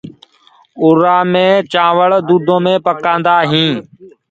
اُرآ 0.81 1.17
مي 1.31 1.47
چآوݪ 1.71 2.11
دُوٚدو 2.27 2.55
مي 2.65 2.73
پڪآندآ 2.85 3.35
هينٚ۔ 3.51 3.77